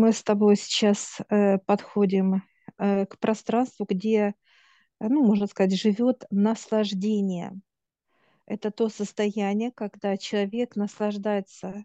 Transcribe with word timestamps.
Мы 0.00 0.14
с 0.14 0.22
тобой 0.22 0.56
сейчас 0.56 1.18
э, 1.28 1.58
подходим 1.58 2.42
э, 2.78 3.04
к 3.04 3.18
пространству, 3.18 3.84
где, 3.86 4.34
э, 4.98 5.08
ну, 5.08 5.22
можно 5.22 5.46
сказать, 5.46 5.78
живет 5.78 6.24
наслаждение. 6.30 7.52
Это 8.46 8.70
то 8.70 8.88
состояние, 8.88 9.70
когда 9.72 10.16
человек 10.16 10.74
наслаждается 10.74 11.84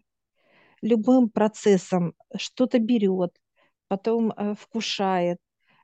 любым 0.80 1.28
процессом, 1.28 2.14
что-то 2.34 2.78
берет, 2.78 3.36
потом 3.86 4.32
э, 4.32 4.54
вкушает. 4.54 5.38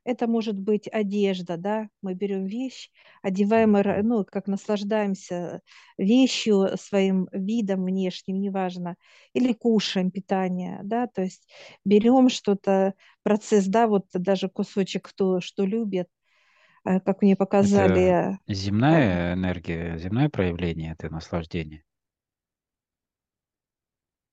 Это 0.05 0.27
может 0.27 0.59
быть 0.59 0.89
одежда, 0.89 1.57
да, 1.57 1.89
мы 2.03 2.14
берем 2.14 2.45
вещь, 2.46 2.91
одеваем, 3.23 3.73
ну, 4.09 4.25
как 4.25 4.48
наслаждаемся 4.48 5.62
вещью, 5.96 6.77
своим 6.77 7.29
видом 7.32 7.85
внешним, 7.85 8.41
неважно, 8.41 8.96
или 9.32 9.53
кушаем 9.53 10.11
питание, 10.11 10.80
да, 10.82 11.07
то 11.07 11.23
есть 11.23 11.49
берем 11.85 12.30
что-то, 12.30 12.95
процесс, 13.23 13.67
да, 13.67 13.86
вот 13.86 14.07
даже 14.12 14.49
кусочек, 14.49 15.09
кто 15.11 15.40
что 15.40 15.64
любит, 15.64 16.09
э, 16.84 17.00
как 17.00 17.23
мне 17.23 17.37
Это 17.61 17.82
показали, 17.87 18.34
э, 18.34 18.39
земная 18.46 19.32
энергия, 19.32 19.96
земное 19.96 20.29
проявление, 20.29 20.93
это 20.93 21.09
наслаждение. 21.09 21.82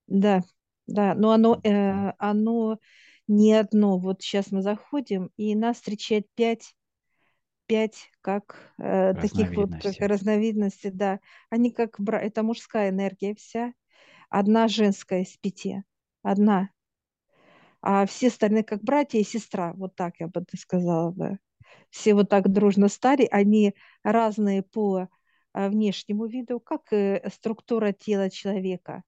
да, 0.08 0.42
да, 0.88 1.14
но 1.16 1.32
оно, 1.32 1.60
э, 1.64 2.14
оно 2.18 2.80
не 3.30 3.54
одно. 3.54 4.00
Вот 4.00 4.22
сейчас 4.24 4.52
мы 4.52 4.62
заходим, 4.64 5.32
и 5.38 5.56
нас 5.56 5.78
встречает 5.78 6.28
пять 6.36 6.76
пять 7.68 8.12
как 8.22 8.74
э, 8.80 9.14
таких 9.16 9.56
вот 9.56 9.76
как 9.78 10.02
разновидностей, 10.02 10.92
да. 10.92 11.20
Они 11.50 11.72
как 11.72 12.00
бра- 12.00 12.20
это 12.22 12.44
мужская 12.44 12.90
энергия 12.90 13.36
вся, 13.36 13.74
одна 14.30 14.68
женская 14.68 15.24
из 15.24 15.38
пяти, 15.38 15.84
одна, 16.24 16.70
а 17.82 18.06
все 18.06 18.28
остальные 18.28 18.64
как 18.64 18.84
братья 18.84 19.20
и 19.20 19.24
сестра, 19.24 19.74
вот 19.74 19.96
так 19.96 20.16
я 20.20 20.28
бы 20.28 20.44
сказала 20.58 21.12
бы. 21.12 21.40
Все 21.90 22.14
вот 22.14 22.30
так 22.30 22.52
дружно 22.52 22.88
стали, 22.90 23.28
они 23.32 23.76
разные 24.04 24.64
по 24.64 25.08
э, 25.54 25.70
внешнему 25.70 26.26
виду, 26.28 26.60
как 26.60 26.82
и 26.92 27.22
структура 27.34 27.92
тела 27.94 28.30
человека. 28.30 29.04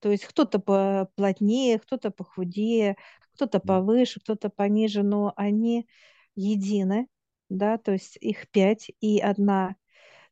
То 0.00 0.10
есть 0.10 0.24
кто-то 0.26 0.58
поплотнее, 0.60 1.78
кто-то 1.78 2.10
похудее, 2.10 2.96
кто-то 3.34 3.60
повыше, 3.60 4.20
кто-то 4.20 4.50
пониже, 4.50 5.02
но 5.02 5.32
они 5.36 5.88
едины, 6.34 7.08
да, 7.48 7.78
то 7.78 7.92
есть 7.92 8.16
их 8.20 8.48
пять, 8.50 8.90
и 9.00 9.18
одна 9.20 9.76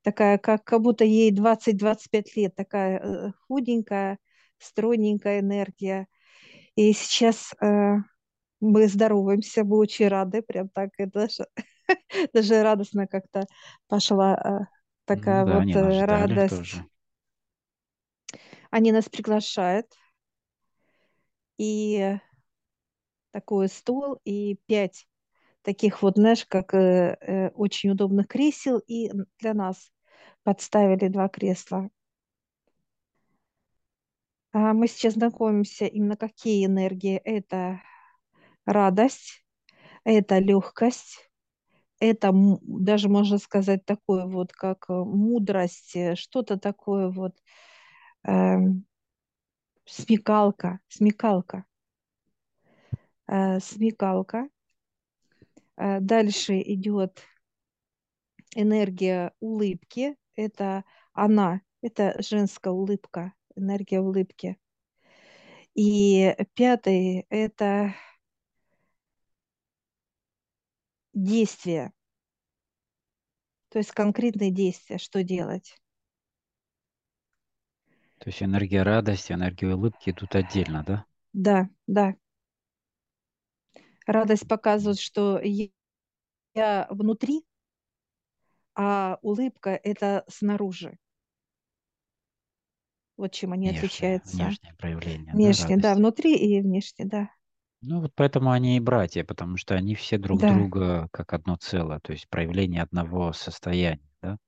такая, 0.03 0.39
как, 0.39 0.65
как 0.65 0.83
будто 0.83 1.05
ей 1.05 1.31
двадцать-двадцать 1.31 2.11
пять 2.11 2.37
лет, 2.37 2.55
такая 2.55 2.99
э, 3.01 3.33
худенькая, 3.49 4.19
стройненькая 4.59 5.41
энергия. 5.41 6.07
И 6.77 6.93
сейчас 6.93 7.55
э, 7.63 7.97
мы 8.61 8.89
здороваемся, 8.89 9.65
мы 9.65 9.79
очень 9.79 10.09
рады, 10.09 10.43
прям 10.43 10.69
так, 10.69 10.91
и 10.99 11.07
даже, 11.07 11.47
даже 12.35 12.63
радостно 12.63 13.07
как-то 13.07 13.47
пошла 13.89 14.35
э, 14.35 14.67
Ну 15.15 15.15
такая 15.15 15.45
да, 15.45 15.61
вот 15.61 15.77
э, 15.77 16.05
радость. 16.07 16.51
тоже. 16.51 16.85
Они 18.71 18.93
нас 18.93 19.09
приглашают, 19.09 19.87
и 21.59 22.19
такой 23.33 23.69
стол, 23.69 24.21
и 24.25 24.57
пять 24.67 25.07
таких 25.63 26.03
вот, 26.03 26.17
знаешь, 26.17 26.47
как 26.47 26.75
э, 26.75 27.17
э, 27.21 27.49
очень 27.51 27.91
удобных 27.91 28.29
кресел, 28.29 28.79
и 28.87 29.11
для 29.39 29.55
нас 29.55 29.93
подставили 30.45 31.09
два 31.09 31.29
кресла. 31.29 31.91
А 34.53 34.73
мы 34.73 34.89
сейчас 34.89 35.15
знакомимся 35.15 35.87
именно 35.87 36.17
какие 36.17 36.67
энергии. 36.67 37.17
Это 37.17 37.81
радость, 38.67 39.45
это 40.05 40.39
легкость, 40.39 41.31
это 42.01 42.33
даже 42.63 43.09
можно 43.09 43.39
сказать 43.39 43.85
такое 43.85 44.27
вот, 44.27 44.53
как 44.53 44.87
э, 44.89 44.93
мудрость, 44.95 45.95
э, 45.97 46.17
что-то 46.17 46.59
такое 46.59 47.11
вот, 47.11 47.35
эм, 48.25 48.87
смекалка, 49.85 50.81
смекалка, 50.89 51.59
э, 51.59 51.70
смекалка. 53.61 54.49
Э, 55.77 56.01
дальше 56.01 56.61
идет 56.61 57.23
энергия 58.55 59.33
улыбки. 59.41 60.17
Это 60.35 60.85
она, 61.13 61.61
это 61.83 62.17
женская 62.23 62.71
улыбка, 62.71 63.35
энергия 63.57 64.01
улыбки. 64.01 64.59
И 65.75 66.35
пятый– 66.55 67.27
это 67.31 67.95
действие, 71.15 71.93
то 73.71 73.79
есть 73.79 73.93
конкретные 73.93 74.51
действия, 74.51 74.99
что 74.99 75.23
делать. 75.23 75.77
То 78.19 78.29
есть 78.29 78.43
энергия 78.43 78.83
радости, 78.83 79.33
энергия 79.33 79.75
улыбки 79.75 80.11
идут 80.11 80.35
отдельно, 80.35 80.85
да? 80.85 81.05
Да, 81.33 81.69
да. 81.87 82.15
Радость 84.07 84.47
показывает, 84.49 84.99
что 84.99 85.41
я 86.55 86.87
внутри, 86.91 87.45
а 88.75 89.19
улыбка– 89.23 89.79
это 89.83 90.25
снаружи. 90.29 90.99
Вот 93.17 93.33
чем 93.33 93.53
они 93.53 93.69
Внешнее, 93.69 93.79
отличаются. 93.79 94.33
внешнее 94.33 94.75
проявление, 94.75 95.33
да, 95.35 95.39
Внешне, 95.39 95.77
да, 95.77 95.91
радости. 95.91 95.97
внутри 95.97 96.35
и 96.35 96.61
внешне, 96.61 97.05
да. 97.05 97.31
Ну 97.83 98.01
вот 98.01 98.13
поэтому 98.15 98.51
они 98.51 98.77
и 98.77 98.81
братья, 98.81 99.23
потому 99.25 99.57
что 99.59 99.75
они 99.75 99.95
все 99.95 100.19
друг 100.19 100.41
Да. 100.41 100.49
друга 100.49 101.09
как 101.13 101.33
одно 101.35 101.57
целое, 101.57 102.01
то 102.01 102.13
есть 102.13 102.29
проявление 102.29 102.83
одного 102.83 103.33
состояния, 103.33 104.01
да? 104.23 104.39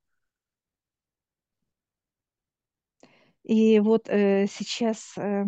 И 3.45 3.81
вот 3.81 4.09
э, 4.09 4.47
сейчас 4.49 5.17
э, 5.19 5.45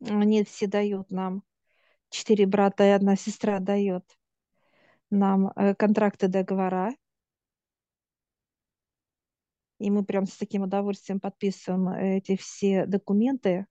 они 0.00 0.44
все 0.44 0.66
дают 0.68 1.10
нам, 1.10 1.42
четыре 2.14 2.46
брата 2.46 2.84
и 2.84 2.90
одна 2.90 3.16
сестра 3.16 3.58
дает 3.58 4.04
нам 5.10 5.48
э, 5.56 5.74
контракты, 5.74 6.28
договора, 6.28 6.94
и 9.78 9.90
мы 9.90 10.04
прям 10.04 10.26
с 10.26 10.36
таким 10.36 10.62
удовольствием 10.62 11.18
подписываем 11.18 11.88
эти 11.88 12.36
все 12.36 12.86
документы, 12.86 13.66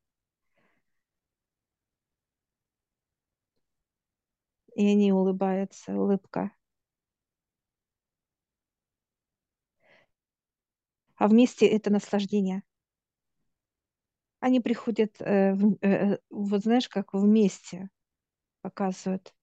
и 4.76 4.86
они 4.86 5.14
улыбаются, 5.14 5.94
улыбка. 5.94 6.52
А 11.16 11.28
вместе 11.30 11.66
это 11.66 11.90
наслаждение. 11.90 12.64
Они 14.42 14.60
приходят, 14.60 15.22
э, 15.22 15.56
э, 15.82 15.88
э, 15.88 16.18
вот 16.30 16.64
знаешь, 16.64 16.90
как 16.90 17.14
вместе 17.14 17.90
показывают. 18.64 19.36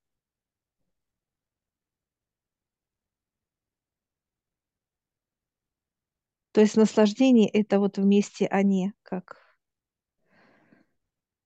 То 6.53 6.61
есть 6.61 6.77
наслаждение 6.77 7.49
это 7.49 7.79
вот 7.79 7.99
вместе 7.99 8.47
они, 8.47 8.93
как 9.05 9.37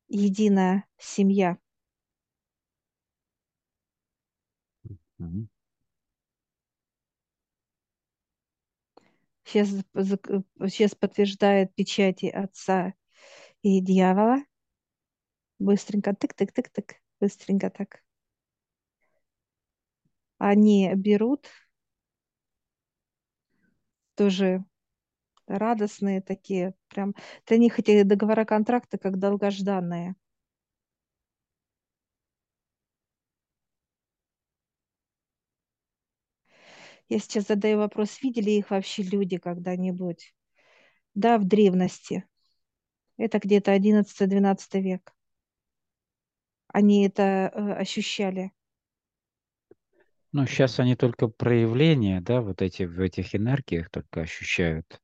единая 0.09 0.87
семья. 0.97 1.59
Сейчас, 9.45 9.69
сейчас 9.69 10.95
подтверждает 10.95 11.75
печати 11.75 12.27
отца 12.27 12.95
и 13.63 13.81
дьявола. 13.81 14.39
Быстренько, 15.59 16.11
тык-тык-тык-тык, 16.13 16.97
быстренько 17.25 17.71
так. 17.71 18.03
Они 20.39 20.95
берут 20.95 21.49
тоже 24.17 24.65
радостные 25.49 26.23
такие, 26.23 26.75
прям 26.89 27.15
для 27.47 27.59
них 27.59 27.79
эти 27.81 28.03
договора 28.05 28.45
контракты 28.47 28.99
как 28.99 29.19
долгожданные. 29.19 30.17
Я 37.09 37.19
сейчас 37.19 37.47
задаю 37.47 37.79
вопрос, 37.79 38.21
видели 38.23 38.51
их 38.51 38.71
вообще 38.71 39.03
люди 39.03 39.39
когда-нибудь? 39.39 40.35
Да, 41.15 41.39
в 41.39 41.45
древности. 41.47 42.25
Это 43.19 43.39
где-то 43.41 43.73
одиннадцатый-двенадцатый 43.73 44.83
век. 44.83 45.15
Они 46.75 47.07
это 47.07 47.53
э, 47.55 47.73
ощущали. 47.75 48.51
Ну, 50.33 50.45
сейчас 50.45 50.81
они 50.81 50.97
только 50.97 51.29
проявления, 51.29 52.21
да, 52.21 52.41
вот 52.41 52.63
эти 52.63 52.83
в 52.83 53.01
этих 53.01 53.37
энергиях 53.37 53.91
только 53.91 54.23
ощущают. 54.23 55.01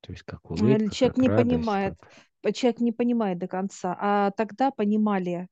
То 0.00 0.12
есть 0.12 0.22
как 0.22 0.48
улыбка, 0.48 0.94
Человек 0.94 1.16
как 1.16 1.16
не 1.16 1.28
радость, 1.28 1.50
понимает, 1.50 1.94
как... 2.40 2.54
человек 2.54 2.80
не 2.80 2.92
понимает 2.92 3.38
до 3.38 3.48
конца, 3.48 3.96
а 3.98 4.30
тогда 4.30 4.70
понимали 4.70 5.48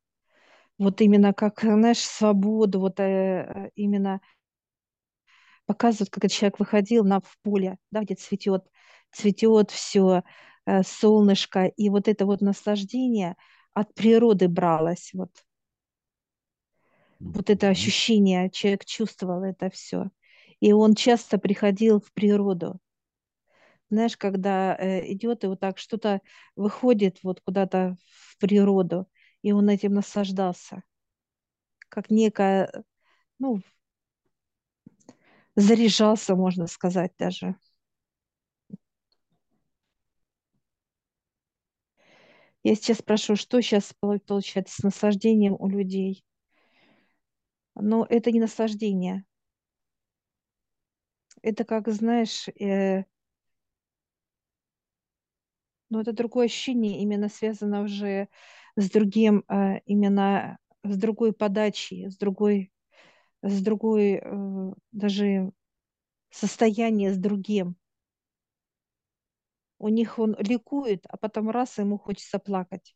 вот 0.78 1.00
именно 1.00 1.34
как, 1.34 1.62
знаешь, 1.62 1.98
свободу, 1.98 2.78
вот 2.78 3.00
э, 3.00 3.72
именно 3.74 4.20
показывают, 5.66 6.10
как 6.10 6.26
этот 6.26 6.36
человек 6.36 6.60
выходил 6.60 7.02
на 7.02 7.18
в 7.18 7.36
поле, 7.42 7.76
да, 7.90 8.02
где 8.02 8.14
цветет, 8.14 8.64
цветет 9.10 9.72
все, 9.72 10.22
солнышко, 10.84 11.66
и 11.66 11.88
вот 11.90 12.08
это 12.08 12.26
вот 12.26 12.40
наслаждение 12.40 13.36
от 13.74 13.94
природы 13.94 14.48
бралось, 14.48 15.10
вот, 15.14 15.30
вот 17.18 17.50
это 17.50 17.68
ощущение, 17.68 18.50
человек 18.50 18.84
чувствовал 18.84 19.42
это 19.42 19.70
все. 19.70 20.10
И 20.60 20.72
он 20.72 20.94
часто 20.94 21.38
приходил 21.38 22.00
в 22.00 22.12
природу. 22.12 22.78
Знаешь, 23.90 24.16
когда 24.16 24.74
э, 24.76 25.12
идет 25.12 25.44
и 25.44 25.46
вот 25.48 25.60
так 25.60 25.78
что-то 25.78 26.20
выходит 26.56 27.18
вот 27.22 27.40
куда-то 27.40 27.96
в 28.06 28.38
природу, 28.38 29.06
и 29.42 29.52
он 29.52 29.68
этим 29.68 29.92
наслаждался, 29.94 30.82
как 31.88 32.08
некая, 32.10 32.72
ну, 33.38 33.60
заряжался, 35.56 36.34
можно 36.36 36.66
сказать 36.66 37.12
даже. 37.18 37.56
Я 42.64 42.74
сейчас 42.74 42.98
спрошу, 42.98 43.36
что 43.36 43.60
сейчас 43.60 43.94
получается 44.00 44.74
с 44.80 44.82
наслаждением 44.82 45.54
у 45.58 45.68
людей? 45.68 46.24
Но 47.74 48.06
это 48.08 48.32
не 48.32 48.40
наслаждение. 48.40 49.26
Это 51.42 51.64
как, 51.64 51.88
знаешь, 51.88 52.48
э, 52.60 53.04
ну 55.90 56.00
это 56.00 56.12
другое 56.12 56.46
ощущение, 56.46 57.00
именно 57.02 57.28
связано 57.28 57.82
уже 57.82 58.28
с 58.76 58.90
другим, 58.90 59.44
э, 59.48 59.80
именно 59.86 60.58
с 60.84 60.96
другой 60.96 61.32
подачей, 61.32 62.10
с 62.10 62.16
другой, 62.16 62.72
с 63.42 63.62
другой 63.62 64.20
э, 64.22 64.72
даже 64.92 65.52
состояние 66.30 67.12
с 67.12 67.18
другим. 67.18 67.76
У 69.82 69.88
них 69.88 70.20
он 70.20 70.36
ликует, 70.38 71.04
а 71.08 71.16
потом 71.16 71.50
раз 71.50 71.76
ему 71.78 71.98
хочется 71.98 72.38
плакать. 72.38 72.94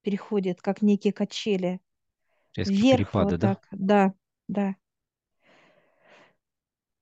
Переходит, 0.00 0.62
как 0.62 0.80
некие 0.80 1.12
качели. 1.12 1.80
Резкие 2.54 2.78
Вверх 2.78 2.98
перепады, 2.98 3.34
вот 3.34 3.40
да? 3.42 3.48
так, 3.58 3.68
да, 3.72 4.14
да. 4.48 4.76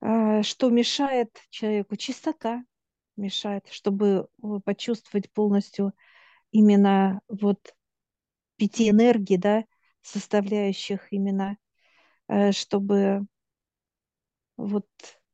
А, 0.00 0.42
Что 0.42 0.70
мешает 0.70 1.30
человеку? 1.50 1.94
Чистота 1.94 2.64
мешает, 3.16 3.68
чтобы 3.70 4.26
э, 4.42 4.46
почувствовать 4.64 5.30
полностью 5.30 5.92
именно 6.50 7.20
вот 7.28 7.76
пяти 8.56 8.90
энергий, 8.90 9.36
да, 9.36 9.64
составляющих 10.02 11.12
именно, 11.12 11.58
э, 12.26 12.50
чтобы 12.50 13.26
вот 14.56 14.86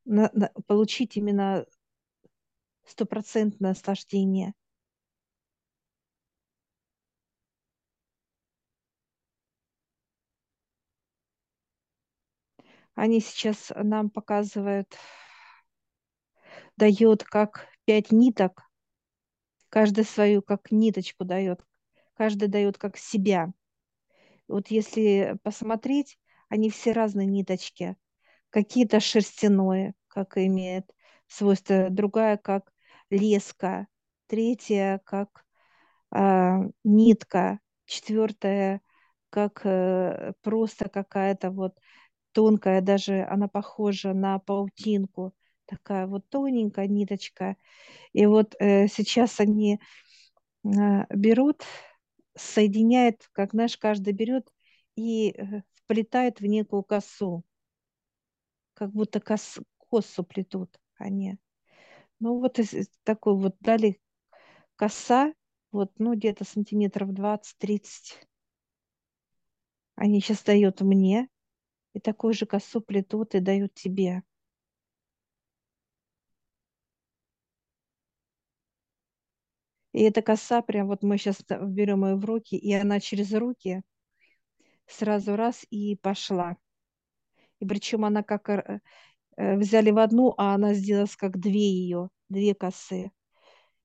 на- 0.05 0.31
на- 0.35 0.53
получить 0.67 1.17
именно 1.17 1.65
стопроцентное 2.85 3.71
наслаждение. 3.71 4.55
Они 12.95 13.21
сейчас 13.21 13.73
нам 13.75 14.11
показывают, 14.11 14.95
дает 16.77 17.25
как 17.25 17.67
пять 17.85 18.13
ниток, 18.13 18.63
каждый 19.69 20.05
свою 20.05 20.43
как 20.43 20.71
ниточку 20.71 21.25
дает, 21.25 21.61
каждый 22.15 22.49
дает 22.49 22.77
как 22.79 22.97
себя. 22.97 23.53
Вот 24.49 24.69
если 24.69 25.39
посмотреть, 25.43 26.19
они 26.49 26.71
все 26.71 26.93
разные 26.93 27.27
ниточки. 27.27 27.97
Какие-то 28.51 28.99
шерстяное, 29.01 29.95
как 30.09 30.37
имеет 30.37 30.91
свойство, 31.31 31.91
другая 31.91 32.37
как 32.37 32.73
леска, 33.11 33.87
третья 34.27 35.01
как 35.05 35.45
а, 36.11 36.61
нитка, 36.85 37.61
четвертая 37.87 38.83
как 39.31 39.65
э, 39.65 40.33
просто 40.43 40.89
какая-то 40.89 41.51
вот 41.51 41.79
тонкая, 42.33 42.81
даже 42.81 43.23
она 43.25 43.49
похожа 43.49 44.13
на 44.13 44.39
паутинку, 44.41 45.35
такая 45.67 46.07
вот 46.07 46.29
тоненькая 46.29 46.89
ниточка. 46.89 47.57
И 48.13 48.27
вот 48.27 48.55
э, 48.59 48.89
сейчас 48.89 49.41
они 49.41 49.81
а, 50.65 51.07
берут, 51.15 51.63
соединяют, 52.37 53.29
как 53.33 53.53
знаешь, 53.53 53.77
каждый 53.79 54.13
берет 54.13 54.53
и 54.97 55.31
э, 55.31 55.63
вплетает 55.75 56.41
в 56.41 56.47
некую 56.47 56.83
косу, 56.83 57.45
как 58.75 58.91
будто 58.93 59.21
кос, 59.21 59.59
косу 59.79 60.25
плетут 60.25 60.81
они. 61.01 61.39
Ну 62.21 62.39
вот 62.39 62.59
из, 62.59 62.89
такой 63.03 63.35
вот 63.35 63.57
дали 63.61 64.01
коса, 64.77 65.33
вот, 65.73 65.93
ну 65.99 66.15
где-то 66.15 66.45
сантиметров 66.45 67.13
двадцать-тридцать. 67.13 68.21
Они 69.95 70.21
сейчас 70.21 70.43
дают 70.43 70.81
мне, 70.81 71.29
и 71.95 72.01
такую 72.01 72.35
же 72.35 72.47
косу 72.47 72.81
плетут 72.81 73.35
и 73.35 73.41
дают 73.41 73.75
тебе. 73.75 74.23
И 79.93 80.03
эта 80.03 80.23
коса, 80.23 80.63
прям 80.63 80.87
вот 80.87 81.03
мы 81.03 81.19
сейчас 81.19 81.43
берем 81.49 82.05
ее 82.05 82.15
в 82.17 82.25
руки, 82.25 82.57
и 82.57 82.73
она 82.73 83.01
через 83.01 83.33
руки 83.33 83.83
сразу 84.87 85.37
раз 85.37 85.67
и 85.71 85.97
пошла. 85.97 86.57
И 87.59 87.67
причем 87.67 88.05
она 88.05 88.23
как 88.23 88.49
взяли 89.57 89.91
в 89.91 89.99
одну, 89.99 90.35
а 90.37 90.55
она 90.55 90.75
сделалась 90.75 91.17
как 91.17 91.39
две 91.39 91.71
ее, 91.71 92.11
две 92.29 92.55
косы. 92.55 93.11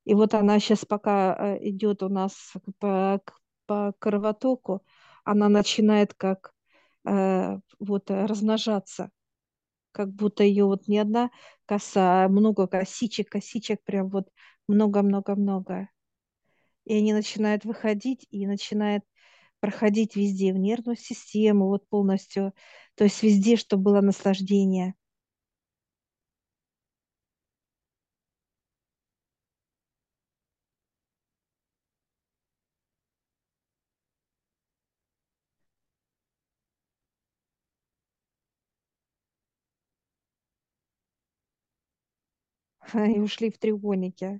И 0.05 0.13
вот 0.13 0.33
она 0.33 0.59
сейчас 0.59 0.85
пока 0.85 1.35
э, 1.57 1.69
идет 1.69 2.03
у 2.03 2.09
нас 2.09 2.53
по, 2.79 3.21
по 3.65 3.93
кровотоку, 3.99 4.85
она 5.23 5.49
начинает 5.49 6.13
как 6.13 6.53
э, 7.05 7.57
вот 7.79 8.11
э, 8.11 8.25
размножаться, 8.25 9.09
как 9.91 10.13
будто 10.13 10.43
ее 10.43 10.65
вот 10.65 10.87
не 10.87 10.99
одна 10.99 11.31
коса, 11.65 12.25
а 12.25 12.29
много 12.29 12.67
косичек, 12.67 13.29
косичек 13.29 13.83
прям 13.83 14.09
вот 14.09 14.29
много-много-много. 14.67 15.89
И 16.85 16.95
они 16.97 17.13
начинают 17.13 17.65
выходить 17.65 18.27
и 18.29 18.45
начинают 18.45 19.03
проходить 19.59 20.15
везде, 20.15 20.53
в 20.53 20.57
нервную 20.57 20.97
систему 20.97 21.67
вот 21.67 21.87
полностью, 21.89 22.53
то 22.93 23.05
есть 23.05 23.23
везде, 23.23 23.55
чтобы 23.55 23.83
было 23.85 24.01
наслаждение. 24.01 24.93
И 43.15 43.19
ушли 43.19 43.51
в 43.51 43.57
треугольники, 43.57 44.39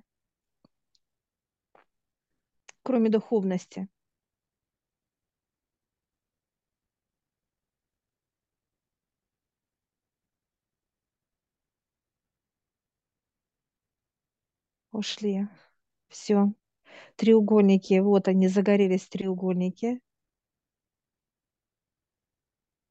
кроме 2.82 3.10
духовности. 3.10 3.88
Ушли. 14.90 15.46
Все. 16.08 16.52
Треугольники, 17.16 18.00
вот 18.00 18.28
они, 18.28 18.48
загорелись 18.48 19.08
треугольники. 19.08 20.00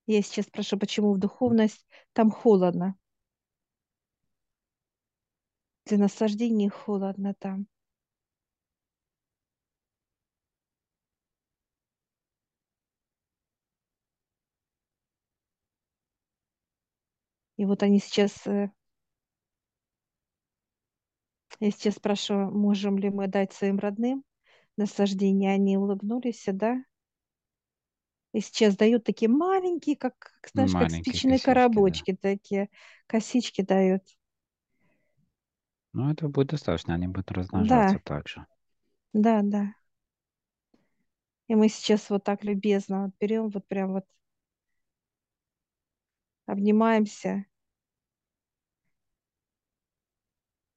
Я 0.07 0.23
сейчас 0.23 0.45
спрошу, 0.47 0.79
почему 0.79 1.13
в 1.13 1.19
духовность 1.19 1.85
там 2.13 2.31
холодно. 2.31 2.95
Для 5.85 5.99
наслаждения 5.99 6.69
холодно 6.69 7.35
там. 7.35 7.67
И 17.57 17.65
вот 17.65 17.83
они 17.83 17.99
сейчас, 17.99 18.45
э, 18.47 18.71
я 21.59 21.71
сейчас 21.71 21.95
спрашиваю, 21.95 22.51
можем 22.51 22.97
ли 22.97 23.09
мы 23.09 23.27
дать 23.27 23.53
своим 23.53 23.79
родным 23.79 24.23
наслаждение. 24.77 25.53
Они 25.53 25.77
улыбнулись, 25.77 26.43
да? 26.47 26.83
И 28.33 28.41
сейчас 28.41 28.75
дают 28.75 29.05
такие 29.05 29.29
маленькие, 29.29 29.95
как, 29.95 30.17
как, 30.17 30.51
знаешь, 30.51 30.71
как 30.71 30.81
Маленькие 30.81 31.03
спичные 31.03 31.39
косички, 31.39 31.45
да. 31.45 31.53
коробочки 31.53 32.17
такие, 32.19 32.69
косички 33.07 33.61
дают. 33.61 34.01
Ну, 35.95 36.11
этого 36.11 36.29
будет 36.29 36.49
достаточно, 36.49 36.93
они 36.93 37.07
будут 37.07 37.31
Да, 37.71 37.81
размножаться 37.87 37.97
также. 38.03 38.45
Да, 39.13 39.41
да. 39.43 39.63
И 41.47 41.55
мы 41.55 41.69
сейчас 41.69 42.09
вот 42.11 42.23
так 42.23 42.43
любезно 42.43 43.05
вот 43.05 43.15
берем, 43.19 43.49
вот 43.49 43.67
прям 43.67 43.93
вот 43.93 44.05
обнимаемся, 46.47 47.45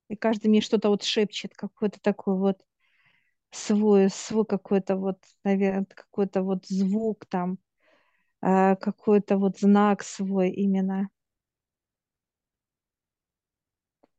и 0.09 0.17
каждый 0.17 0.49
мне 0.49 0.61
что-то 0.61 0.89
вот 0.89 1.03
шепчет, 1.03 1.55
какой-то 1.55 2.01
такой 2.01 2.37
вот 2.37 2.65
свой, 3.51 4.11
свой 4.11 4.47
какой-то 4.47 4.97
вот, 4.97 5.19
наверное, 5.45 5.87
какой-то 5.87 6.43
вот 6.43 6.67
звук 6.69 7.27
там, 7.27 7.59
а, 8.43 8.77
какой-то 8.77 9.39
вот 9.39 9.59
знак 9.61 10.03
свой 10.05 10.51
именно, 10.51 11.11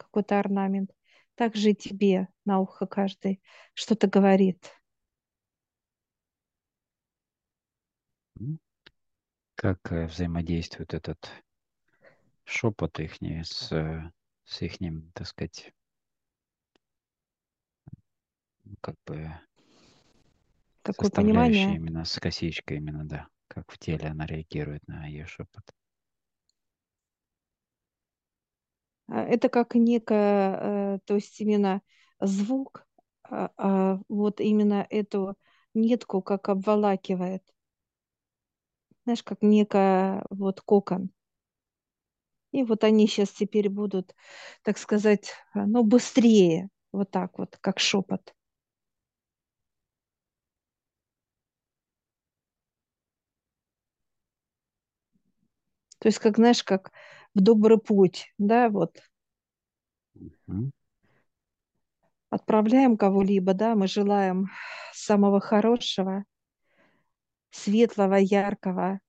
какой-то 0.10 0.40
орнамент. 0.40 0.92
Также 1.36 1.72
и 1.72 1.76
тебе 1.76 2.28
на 2.46 2.60
ухо 2.60 2.86
каждый 2.86 3.42
что-то 3.74 4.08
говорит. 4.08 4.72
Как 9.56 9.92
э, 9.92 10.08
взаимодействует 10.08 10.94
этот 10.94 11.30
шепот 12.46 13.00
их 13.00 13.18
с, 13.22 14.12
с 14.46 14.62
ихним, 14.62 15.12
так 15.14 15.28
сказать, 15.28 15.74
ну, 18.64 18.76
как 18.82 18.96
бы 19.06 19.30
составляющей 21.04 21.12
понимание? 21.12 21.76
именно 21.76 22.06
с 22.06 22.20
косичкой 22.20 22.78
именно, 22.78 23.06
да. 23.06 23.28
Как 23.48 23.72
в 23.72 23.78
теле 23.78 24.08
она 24.08 24.26
реагирует 24.26 24.88
на 24.88 25.08
ее 25.08 25.26
шепот. 25.26 25.64
А, 25.66 25.72
Это 29.10 29.50
как 29.50 29.76
некое, 29.76 30.96
э, 30.96 31.00
то 31.06 31.16
есть 31.16 31.40
именно 31.42 31.82
звук, 32.20 32.86
а, 33.24 33.52
а, 33.58 34.00
вот 34.10 34.40
именно 34.42 34.86
эту 34.90 35.36
нитку 35.74 36.22
как 36.22 36.50
обволакивает. 36.50 37.44
Знаешь, 39.04 39.24
как 39.24 39.42
некая 39.42 40.24
вот 40.30 40.62
кокон. 40.62 41.10
И 42.52 42.64
вот 42.64 42.84
они 42.84 43.08
сейчас 43.08 43.30
теперь 43.32 43.70
будут, 43.70 44.16
так 44.64 44.78
сказать, 44.78 45.32
а, 45.54 45.66
ну, 45.66 45.84
быстрее, 45.84 46.70
вот 46.92 47.12
так 47.12 47.38
вот, 47.38 47.58
как 47.62 47.80
шепот. 47.80 48.34
То 56.00 56.08
есть, 56.08 56.20
как, 56.20 56.38
знаешь, 56.38 56.64
как 56.64 56.92
в 57.34 57.42
добрый 57.42 57.78
путь, 57.80 58.34
да, 58.38 58.70
вот 58.70 59.00
Мгм. 60.16 60.72
отправляем 62.32 62.98
кого-либо, 62.98 63.54
да, 63.54 63.76
мы 63.76 63.88
желаем 63.88 64.50
самого 64.94 65.40
хорошего, 65.40 66.26
светлого, 67.52 68.16
яркого, 68.18 69.00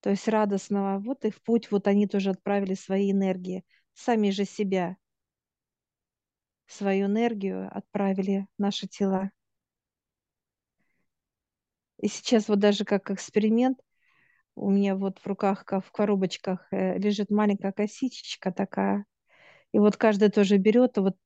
то 0.00 0.10
есть 0.10 0.28
радостного. 0.28 0.98
Вот 1.00 1.24
и 1.24 1.30
в 1.30 1.42
путь 1.42 1.70
вот 1.70 1.86
они 1.86 2.06
тоже 2.06 2.30
отправили 2.30 2.74
свои 2.74 3.10
энергии, 3.12 3.64
сами 3.94 4.30
же 4.30 4.44
себя, 4.44 4.96
свою 6.68 7.06
энергию 7.06 7.68
отправили 7.76 8.46
наши 8.56 8.86
тела. 8.86 9.32
И 11.98 12.08
сейчас 12.08 12.48
вот 12.48 12.58
даже 12.58 12.84
как 12.86 13.10
эксперимент 13.10 13.78
у 14.56 14.70
меня 14.70 14.96
вот 14.96 15.18
в 15.20 15.26
руках, 15.26 15.64
в 15.66 15.92
коробочках, 15.92 16.66
э, 16.72 16.98
лежит 16.98 17.30
маленькая 17.30 17.72
косичка 17.72 18.52
такая. 18.52 19.04
И 19.72 19.78
вот 19.78 19.96
каждый 19.96 20.30
тоже 20.30 20.56
берет 20.58 20.96
и 20.98 21.00
вот 21.00 21.16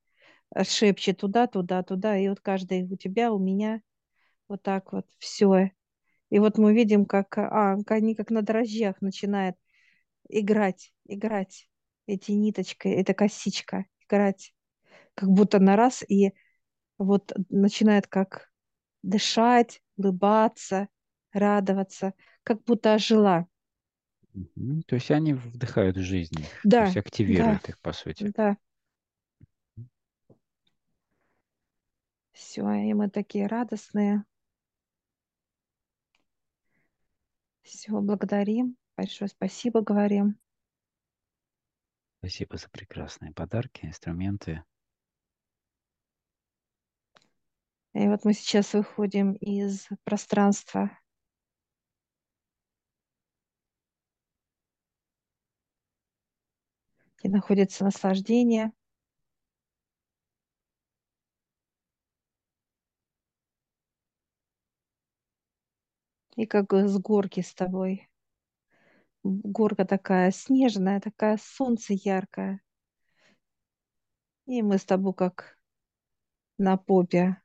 э, 0.55 0.65
шепчет 0.65 1.19
туда, 1.19 1.47
туда, 1.47 1.83
туда. 1.83 2.19
И 2.19 2.29
вот 2.29 2.41
каждый 2.41 2.85
у 2.85 2.97
тебя, 2.97 3.33
у 3.33 3.39
меня 3.39 3.83
вот 4.49 4.63
так 4.63 4.93
вот 4.93 5.07
все. 5.19 5.71
И 6.31 6.39
вот 6.39 6.59
мы 6.59 6.75
видим, 6.75 7.07
как 7.07 7.39
а, 7.39 7.79
они 7.89 8.15
как 8.15 8.31
на 8.31 8.43
дрожжах 8.43 9.01
начинают 9.01 9.57
играть, 10.29 10.93
играть 11.07 11.69
эти 12.07 12.33
ниточки, 12.33 12.89
эта 12.89 13.15
косичка, 13.15 13.87
играть, 14.09 14.55
как 15.15 15.31
будто 15.31 15.59
на 15.59 15.77
раз, 15.77 16.05
и 16.09 16.33
вот 16.99 17.33
начинает 17.49 18.07
как 18.07 18.51
дышать, 19.03 19.83
улыбаться, 19.97 20.89
радоваться, 21.33 22.15
как 22.45 22.63
будто 22.65 22.95
ожила. 22.95 23.47
Мгм. 24.35 24.83
То 24.83 24.97
есть 24.97 25.11
они 25.13 25.35
вдыхают 25.35 25.97
жизнь 25.97 26.41
их, 26.41 26.69
то 26.75 26.83
есть 26.83 26.97
Да, 26.97 26.99
да, 27.27 27.51
активируют 27.51 27.69
их, 27.69 27.79
по 27.81 27.93
сути. 27.93 28.33
да, 28.37 28.57
все, 32.33 32.69
и 32.73 32.93
мы 32.93 33.09
такие 33.09 33.47
радостные. 33.47 34.25
Все, 37.63 37.99
благодарим, 38.03 38.77
большое 38.99 39.29
спасибо 39.31 39.81
говорим. 39.81 40.39
Спасибо 42.21 42.57
за 42.57 42.71
прекрасные 42.71 43.31
подарки, 43.33 43.85
инструменты. 43.85 44.65
И 47.95 48.09
вот 48.09 48.25
мы 48.25 48.35
сейчас 48.35 48.73
выходим 48.75 49.33
из 49.35 49.89
пространства, 50.03 50.91
находится 57.31 57.85
наслаждение. 57.85 58.73
И 66.37 66.47
как 66.47 66.73
с 66.73 66.99
горки 66.99 67.41
с 67.41 67.55
тобой. 67.55 68.09
Горка 69.23 69.85
такая 69.85 70.31
снежная, 70.31 71.01
такая 71.01 71.39
солнце 71.43 71.95
яркое. 71.95 72.63
И 74.47 74.63
мы 74.63 74.79
с 74.79 74.85
тобой 74.85 75.15
как 75.15 75.59
на 76.59 76.77
попе 76.77 77.41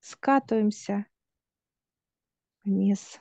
скатываемся 0.00 1.06
вниз. 2.64 3.20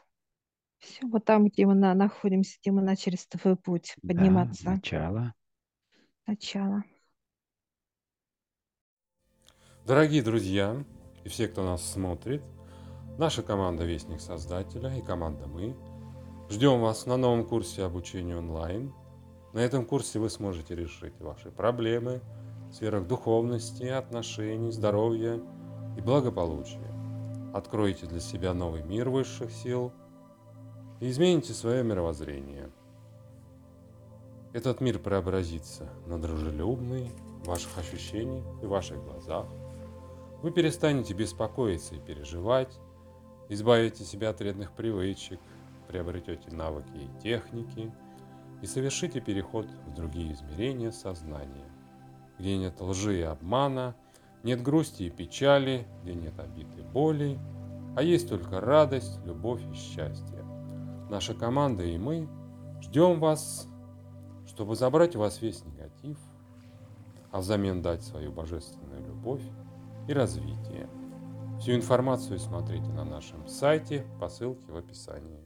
Все, 0.86 1.08
вот 1.08 1.26
там, 1.26 1.48
где 1.48 1.66
мы 1.66 1.74
на- 1.74 1.96
находимся, 1.96 2.60
где 2.62 2.72
мы 2.72 2.82
начали 2.84 3.16
с 3.16 3.26
тобой 3.26 3.56
путь 3.56 3.96
Да, 4.04 4.08
подниматься. 4.14 4.70
начало. 4.70 5.34
Начало. 6.28 6.84
Дорогие 9.88 10.22
друзья 10.22 10.84
и 11.24 11.30
все, 11.30 11.48
кто 11.48 11.64
нас 11.64 11.84
смотрит, 11.84 12.44
наша 13.18 13.42
команда 13.42 13.84
Вестник 13.84 14.22
Создателя 14.22 14.96
и 14.96 15.02
команда 15.02 15.48
Мы 15.48 15.76
ждем 16.52 16.82
вас 16.82 17.08
на 17.08 17.18
новом 17.18 17.46
курсе 17.48 17.84
обучения 17.84 18.38
онлайн. 18.38 18.94
На 19.54 19.60
этом 19.60 19.86
курсе 19.86 20.20
вы 20.20 20.30
сможете 20.30 20.76
решить 20.76 21.20
ваши 21.20 21.50
проблемы 21.50 22.22
в 22.70 22.74
сферах 22.74 23.08
духовности, 23.08 23.86
отношений, 23.86 24.72
здоровья 24.72 25.40
и 25.98 26.02
благополучия. 26.02 26.92
Откроете 27.56 28.06
для 28.06 28.20
себя 28.20 28.54
новый 28.54 28.84
мир 28.84 29.10
высших 29.10 29.52
сил 29.52 29.92
и 31.06 31.10
измените 31.12 31.54
свое 31.54 31.84
мировоззрение. 31.84 32.72
Этот 34.54 34.82
мир 34.82 34.98
преобразится 34.98 35.88
на 36.08 36.20
дружелюбный 36.20 37.12
в 37.44 37.48
ваших 37.48 37.78
ощущениях 37.78 38.44
и 38.64 38.66
ваших 38.66 39.04
глазах. 39.04 39.46
Вы 40.42 40.50
перестанете 40.50 41.14
беспокоиться 41.14 41.94
и 41.94 42.00
переживать, 42.00 42.80
избавите 43.50 44.04
себя 44.04 44.32
от 44.32 44.40
вредных 44.40 44.72
привычек, 44.72 45.40
приобретете 45.88 46.50
навыки 46.50 46.96
и 46.96 47.22
техники 47.22 47.94
и 48.64 48.66
совершите 48.66 49.22
переход 49.22 49.68
в 49.86 49.94
другие 49.94 50.34
измерения 50.34 50.90
сознания, 50.90 51.70
где 52.40 52.58
нет 52.58 52.82
лжи 52.82 53.20
и 53.20 53.22
обмана, 53.22 53.96
нет 54.42 54.64
грусти 54.64 55.04
и 55.04 55.12
печали, 55.12 55.86
где 56.02 56.16
нет 56.16 56.40
обид 56.40 56.68
и 56.80 56.82
боли, 56.82 57.38
а 57.96 58.02
есть 58.02 58.28
только 58.28 58.60
радость, 58.60 59.24
любовь 59.24 59.62
и 59.72 59.76
счастье. 59.76 60.35
Наша 61.10 61.34
команда 61.34 61.84
и 61.84 61.98
мы 61.98 62.28
ждем 62.82 63.20
вас, 63.20 63.68
чтобы 64.48 64.76
забрать 64.76 65.16
у 65.16 65.20
вас 65.20 65.42
весь 65.42 65.64
негатив, 65.64 66.18
а 67.32 67.40
взамен 67.40 67.82
дать 67.82 68.04
свою 68.04 68.32
божественную 68.32 69.06
любовь 69.06 69.44
и 70.08 70.14
развитие. 70.14 70.90
Всю 71.60 71.74
информацию 71.74 72.40
смотрите 72.40 72.90
на 72.92 73.06
нашем 73.06 73.48
сайте 73.48 74.06
по 74.20 74.30
ссылке 74.30 74.72
в 74.72 74.78
описании. 74.78 75.45